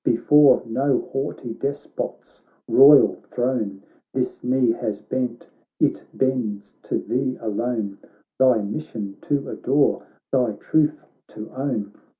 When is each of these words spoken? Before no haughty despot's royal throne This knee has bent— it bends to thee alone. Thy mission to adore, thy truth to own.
Before 0.03 0.63
no 0.65 1.01
haughty 1.13 1.53
despot's 1.53 2.41
royal 2.67 3.21
throne 3.29 3.83
This 4.13 4.43
knee 4.43 4.71
has 4.71 4.99
bent— 4.99 5.47
it 5.79 6.05
bends 6.11 6.73
to 6.85 6.97
thee 6.97 7.37
alone. 7.39 7.99
Thy 8.39 8.63
mission 8.63 9.17
to 9.21 9.47
adore, 9.49 10.07
thy 10.31 10.53
truth 10.53 11.05
to 11.27 11.51
own. 11.55 11.93